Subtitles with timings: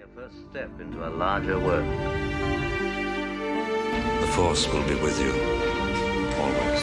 [0.00, 1.84] your first step into a larger world.
[4.22, 5.30] The Force will be with you.
[6.40, 6.82] Always.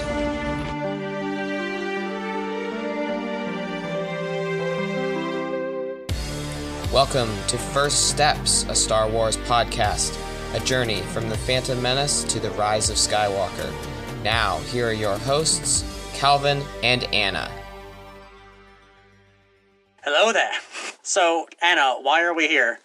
[6.93, 10.15] Welcome to First Steps, a Star Wars podcast,
[10.53, 13.73] a journey from the Phantom Menace to the rise of Skywalker.
[14.23, 17.49] Now, here are your hosts, Calvin and Anna.
[20.03, 20.51] Hello there.
[21.07, 22.81] So, Anna, why are we here?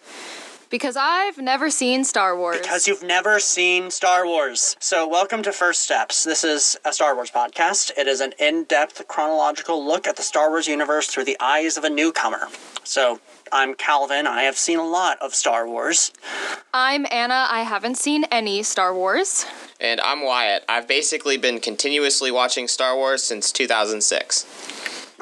[0.69, 2.61] Because I've never seen Star Wars.
[2.61, 4.77] Because you've never seen Star Wars.
[4.79, 6.23] So, welcome to First Steps.
[6.23, 7.91] This is a Star Wars podcast.
[7.97, 11.75] It is an in depth chronological look at the Star Wars universe through the eyes
[11.75, 12.47] of a newcomer.
[12.85, 13.19] So,
[13.51, 14.25] I'm Calvin.
[14.25, 16.13] I have seen a lot of Star Wars.
[16.73, 17.47] I'm Anna.
[17.49, 19.45] I haven't seen any Star Wars.
[19.81, 20.63] And I'm Wyatt.
[20.69, 24.72] I've basically been continuously watching Star Wars since 2006.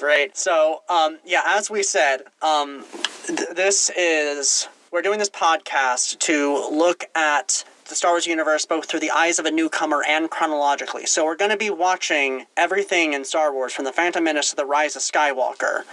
[0.02, 0.36] Great.
[0.36, 2.84] So, um, yeah, as we said, um,
[3.28, 8.86] th- this is we're doing this podcast to look at the Star Wars universe both
[8.86, 11.06] through the eyes of a newcomer and chronologically.
[11.06, 14.56] So we're going to be watching everything in Star Wars from the Phantom Menace to
[14.56, 15.84] the Rise of Skywalker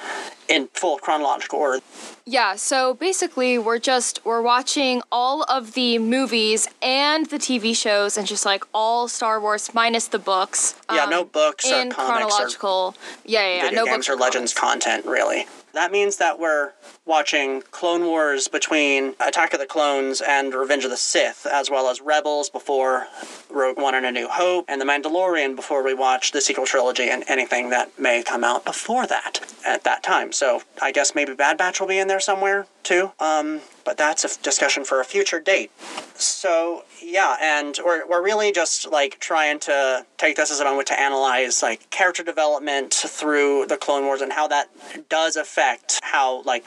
[0.48, 1.84] in full chronological order.
[2.25, 8.17] Yeah, so basically we're just we're watching all of the movies and the TV shows
[8.17, 10.81] and just like all Star Wars minus the books.
[10.92, 12.94] Yeah, um, no books or in comics or chronological.
[13.25, 14.84] yeah, yeah, yeah, video no games books or Legends comics.
[14.84, 15.47] content, really.
[15.79, 16.73] That means that we're
[17.07, 21.89] watching Clone Wars between Attack of the Clones and Revenge of the Sith, as well
[21.89, 23.07] as Rebels before
[23.50, 27.08] Rogue One and A New Hope, and The Mandalorian before we watch the sequel trilogy
[27.08, 30.32] and anything that may come out before that at that time.
[30.32, 33.12] So I guess maybe Bad Batch will be in there somewhere too.
[33.19, 35.70] Um, but that's a discussion for a future date.
[36.14, 40.88] So yeah, and we're, we're really just like trying to take this as a moment
[40.88, 44.69] to analyze like character development through the Clone Wars and how that
[45.08, 46.66] does affect how like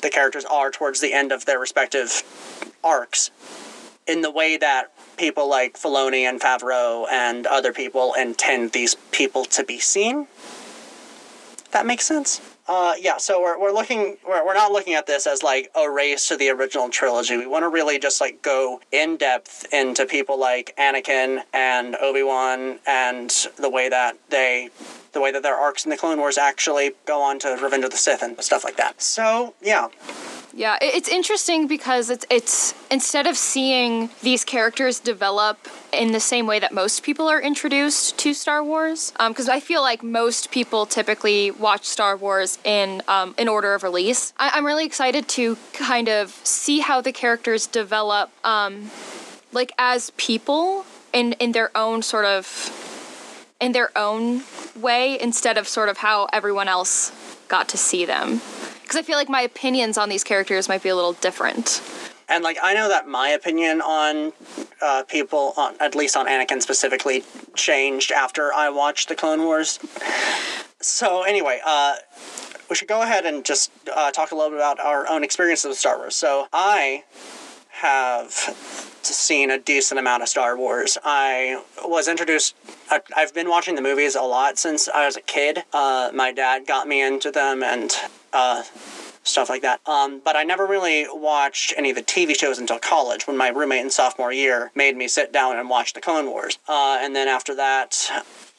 [0.00, 2.22] the characters are towards the end of their respective
[2.82, 3.30] arcs
[4.06, 9.44] in the way that people like Filoni and Favreau and other people intend these people
[9.46, 10.26] to be seen.
[11.70, 12.40] That makes sense.
[12.68, 15.90] Uh, yeah, so we're, we're looking we're, we're not looking at this as like a
[15.90, 17.36] race to the original trilogy.
[17.36, 22.22] We want to really just like go in depth into people like Anakin and Obi
[22.22, 24.70] Wan and the way that they
[25.12, 27.90] the way that their arcs in the Clone Wars actually go on to Revenge of
[27.90, 29.02] the Sith and stuff like that.
[29.02, 29.88] So yeah,
[30.54, 35.56] Yeah, it's interesting because it's it's instead of seeing these characters develop
[35.94, 39.80] in the same way that most people are introduced to Star Wars, because I feel
[39.80, 44.34] like most people typically watch Star Wars in um, in order of release.
[44.36, 48.90] I- I'm really excited to kind of see how the characters develop, um,
[49.52, 50.84] like as people
[51.14, 52.44] in in their own sort of
[53.58, 54.42] in their own
[54.76, 57.10] way instead of sort of how everyone else
[57.48, 58.42] got to see them.
[58.92, 61.80] Because I feel like my opinions on these characters might be a little different.
[62.28, 64.34] and like I know that my opinion on
[64.82, 69.78] uh, people, on, at least on Anakin specifically, changed after I watched the Clone Wars.
[70.82, 71.94] So anyway, uh,
[72.68, 75.70] we should go ahead and just uh, talk a little bit about our own experiences
[75.70, 76.14] with Star Wars.
[76.14, 77.04] So I
[77.70, 78.30] have
[79.00, 80.98] seen a decent amount of Star Wars.
[81.02, 82.56] I was introduced.
[82.90, 85.64] I, I've been watching the movies a lot since I was a kid.
[85.72, 87.90] Uh, my dad got me into them, and
[88.32, 88.62] uh,
[89.24, 89.80] stuff like that.
[89.86, 93.48] Um, but I never really watched any of the TV shows until college when my
[93.48, 96.58] roommate in sophomore year made me sit down and watch the Clone Wars.
[96.68, 98.10] Uh, and then after that,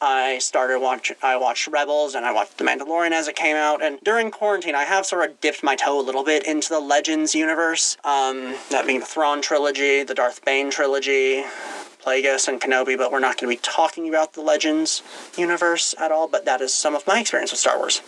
[0.02, 1.16] I started watching.
[1.22, 3.82] I watched Rebels and I watched The Mandalorian as it came out.
[3.84, 6.80] And during quarantine, I have sort of dipped my toe a little bit into the
[6.80, 7.98] Legends universe.
[8.04, 11.44] Um, that being the Thrawn trilogy, the Darth Bane trilogy.
[12.04, 15.02] Plagueis and Kenobi, but we're not going to be talking about the Legends
[15.38, 16.28] universe at all.
[16.28, 18.02] But that is some of my experience with Star Wars.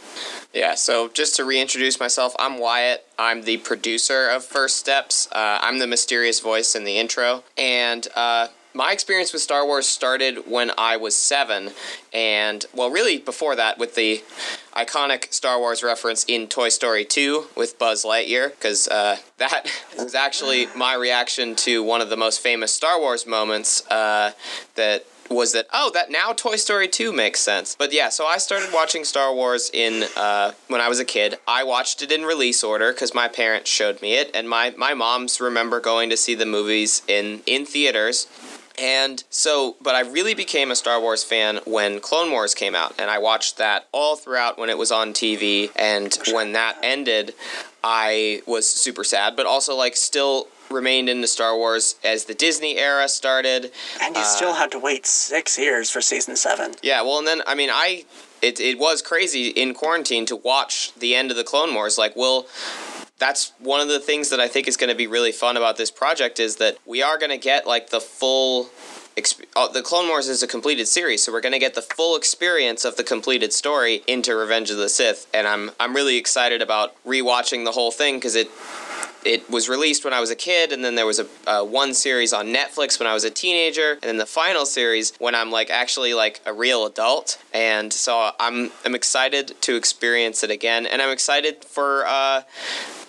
[0.53, 3.05] Yeah, so just to reintroduce myself, I'm Wyatt.
[3.17, 5.27] I'm the producer of First Steps.
[5.31, 7.43] Uh, I'm the mysterious voice in the intro.
[7.57, 11.71] And uh, my experience with Star Wars started when I was seven.
[12.13, 14.21] And, well, really before that, with the
[14.75, 20.13] iconic Star Wars reference in Toy Story 2 with Buzz Lightyear, because uh, that was
[20.13, 24.33] actually my reaction to one of the most famous Star Wars moments uh,
[24.75, 27.75] that was that oh that now Toy Story 2 makes sense.
[27.75, 31.37] But yeah, so I started watching Star Wars in uh, when I was a kid.
[31.47, 34.93] I watched it in release order because my parents showed me it, and my my
[34.93, 38.27] moms remember going to see the movies in in theaters.
[38.79, 42.93] And so, but I really became a Star Wars fan when Clone Wars came out,
[42.99, 45.71] and I watched that all throughout when it was on TV.
[45.75, 47.33] And when that ended,
[47.83, 52.77] I was super sad, but also like still remained into Star Wars as the Disney
[52.77, 53.71] era started.
[54.01, 56.75] And you still uh, had to wait six years for season seven.
[56.81, 58.05] Yeah, well, and then I mean, I
[58.41, 61.97] it it was crazy in quarantine to watch the end of the Clone Wars.
[61.97, 62.47] Like, we'll
[63.17, 65.77] that's one of the things that I think is going to be really fun about
[65.77, 68.69] this project is that we are going to get like the full.
[69.15, 71.81] Exp- oh, the Clone Wars is a completed series, so we're going to get the
[71.81, 76.17] full experience of the completed story into Revenge of the Sith, and I'm I'm really
[76.17, 78.49] excited about rewatching the whole thing because it
[79.23, 81.93] it was released when I was a kid, and then there was a uh, one
[81.93, 85.49] series on Netflix when I was a teenager, and then the final series when I'm
[85.49, 87.41] like actually like a real adult.
[87.53, 92.41] And so I'm I'm excited to experience it again, and I'm excited for uh,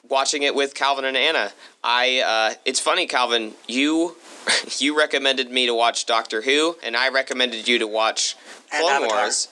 [0.09, 1.53] watching it with Calvin and Anna.
[1.83, 4.17] I uh, it's funny, Calvin, you
[4.79, 8.37] you recommended me to watch Doctor Who, and I recommended you to watch
[8.71, 9.19] Clone Avatar.
[9.19, 9.49] Wars,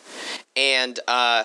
[0.56, 1.44] and uh,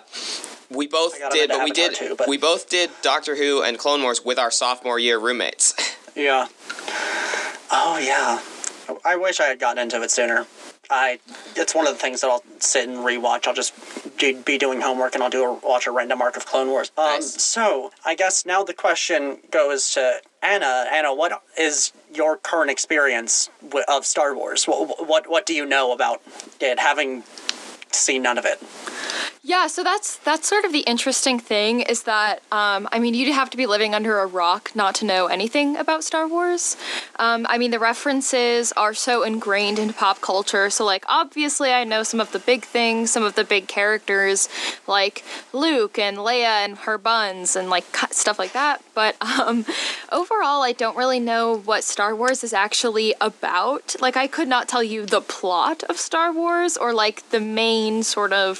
[0.69, 4.01] we both did, but we did too, but- we both did Doctor Who and Clone
[4.03, 5.73] Wars with our sophomore year roommates.
[6.15, 6.47] Yeah.
[7.71, 8.41] Oh yeah.
[9.05, 10.47] I wish I had gotten into it sooner.
[10.89, 11.19] I
[11.55, 13.47] it's one of the things that I'll sit and rewatch.
[13.47, 13.73] I'll just
[14.17, 16.91] do, be doing homework and I'll do a, watch a random arc of Clone Wars.
[16.97, 17.41] Um, Nice.
[17.41, 20.85] So I guess now the question goes to Anna.
[20.91, 23.49] Anna, what is your current experience
[23.87, 24.65] of Star Wars?
[24.65, 26.21] What, what what do you know about
[26.59, 27.23] it, having
[27.91, 28.59] seen none of it?
[29.41, 33.33] Yeah, so that's that's sort of the interesting thing is that um, I mean you'd
[33.33, 36.75] have to be living under a rock not to know anything about Star Wars.
[37.17, 40.69] Um, I mean the references are so ingrained into pop culture.
[40.69, 44.49] So like obviously I know some of the big things, some of the big characters
[44.87, 48.81] like Luke and Leia and her buns and like stuff like that.
[48.93, 49.65] But um,
[50.11, 53.95] overall I don't really know what Star Wars is actually about.
[54.01, 58.03] Like I could not tell you the plot of Star Wars or like the main
[58.03, 58.57] sort of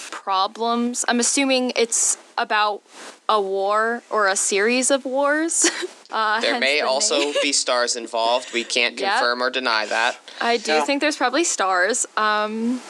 [0.70, 1.06] problems.
[1.08, 2.82] I'm assuming it's about
[3.28, 5.70] a war or a series of wars.
[6.12, 8.52] Uh, there may the also be stars involved.
[8.52, 9.12] We can't Yep.
[9.12, 10.18] confirm or deny that.
[10.42, 10.84] I do Yeah.
[10.84, 12.08] think there's probably stars.
[12.18, 12.82] Um,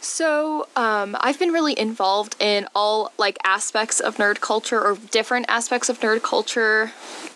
[0.00, 5.46] so um, I've been really involved in all like aspects of nerd culture or different
[5.48, 6.88] aspects of nerd culture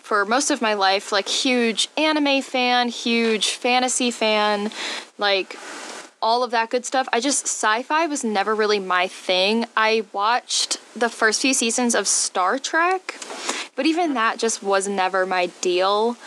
[0.03, 1.13] for most of my life.
[1.13, 4.71] Like huge anime fan, huge fantasy fan,
[5.17, 5.55] like
[6.21, 7.07] all of that good stuff.
[7.13, 9.65] I just sci-fi was never really my thing.
[9.77, 13.15] I watched the first few seasons of Star Trek,
[13.75, 16.17] but even that just was never my deal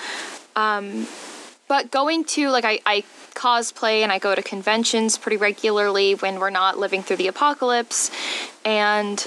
[1.73, 3.03] but going to like I, I
[3.35, 8.11] cosplay and I go to conventions pretty regularly when we're not living through the apocalypse
[8.63, 9.19] and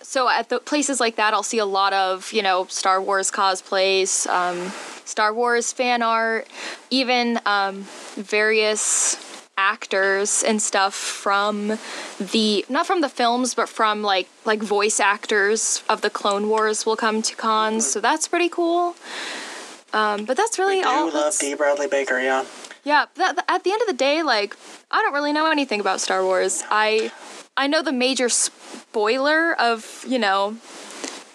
[0.00, 3.32] so at the places like that I'll see a lot of you know Star Wars
[3.32, 4.70] cosplays um,
[5.04, 6.46] Star Wars fan art
[6.90, 7.84] even um,
[8.14, 9.16] various
[9.58, 11.76] actors and stuff from
[12.18, 16.86] the not from the films but from like like voice actors of the Clone Wars
[16.86, 18.94] will come to cons so that's pretty cool
[19.92, 21.06] um, but that's really all.
[21.06, 21.54] We do all love that's- D.
[21.54, 22.20] Bradley Baker.
[22.20, 22.44] Yeah.
[22.84, 24.54] yeah, that- at the end of the day, like
[24.90, 26.62] I don't really know anything about Star Wars.
[26.70, 27.10] I
[27.56, 30.56] I know the major spoiler of you know.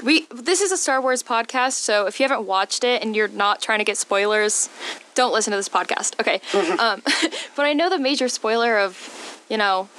[0.04, 3.28] We this is a Star Wars podcast, so if you haven't watched it and you're
[3.30, 4.70] not trying to get spoilers,
[5.16, 6.20] don't listen to this podcast.
[6.20, 6.42] Okay,
[6.80, 7.02] um,
[7.56, 9.90] but I know the major spoiler of you know.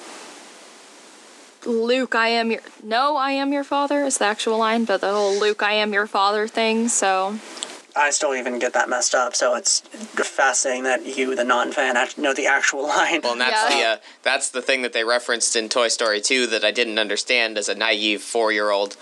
[1.66, 5.10] Luke, I am your no, I am your father is the actual line, but the
[5.12, 6.88] whole Luke, I am your father thing.
[6.88, 7.38] So
[7.96, 12.18] I still even get that messed up, so it's fascinating that you, the non-fan, act-
[12.18, 13.20] know the actual line.
[13.22, 13.76] Well, and that's Yeah.
[13.78, 16.98] the uh, that's the thing that they referenced in Toy Story 2 that I didn't
[16.98, 18.96] understand as a naive four year old.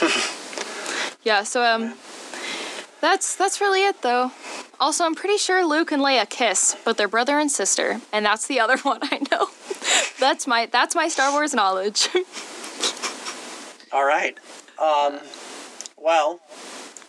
[1.22, 1.94] Yeah, so um
[3.02, 4.32] that's that's really it though.
[4.80, 8.46] Also, I'm pretty sure Luke and Leia kiss, but they're brother and sister, and that's
[8.46, 9.48] the other one I know.
[10.18, 12.08] that's my that's my Star Wars knowledge.
[13.92, 14.38] All right.
[14.78, 15.18] Um,
[15.98, 16.40] well,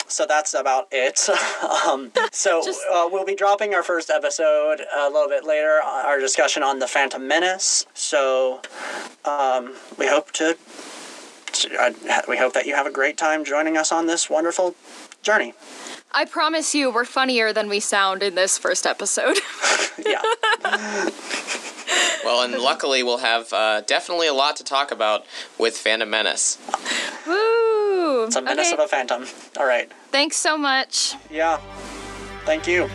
[0.07, 1.29] so that's about it.
[1.87, 6.19] um, so Just- uh, we'll be dropping our first episode a little bit later, our
[6.19, 7.85] discussion on the Phantom Menace.
[7.93, 8.61] So
[9.25, 10.57] um, we hope to.
[11.79, 11.91] Uh,
[12.27, 14.73] we hope that you have a great time joining us on this wonderful
[15.21, 15.53] journey.
[16.13, 19.37] I promise you, we're funnier than we sound in this first episode.
[20.03, 20.21] Yeah.
[22.23, 25.25] Well, and luckily we'll have uh, definitely a lot to talk about
[25.59, 26.57] with Phantom Menace.
[27.27, 28.23] Woo!
[28.25, 29.25] It's a menace okay, of a phantom.
[29.59, 29.91] All right.
[30.11, 31.59] thanks so much, Yeah.
[32.45, 32.89] Thank you.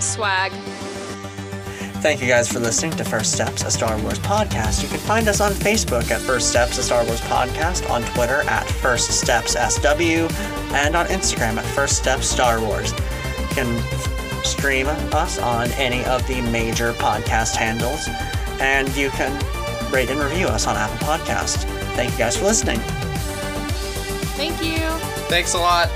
[0.00, 0.52] swag.
[2.02, 4.82] Thank you guys for listening to First Steps, a Star Wars podcast.
[4.82, 8.42] You can find us on Facebook at First Steps, a Star Wars podcast, on Twitter
[8.48, 10.26] at First Steps SW,
[10.74, 12.90] and on Instagram at First Steps Star Wars.
[12.90, 13.82] You can
[14.42, 18.08] stream us on any of the major podcast handles,
[18.60, 19.32] and you can
[19.92, 21.58] rate and review us on Apple Podcast.
[21.94, 22.80] Thank you guys for listening.
[24.34, 24.88] Thank you.
[25.28, 25.88] Thanks a lot.